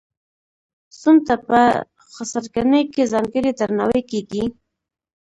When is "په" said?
1.47-1.59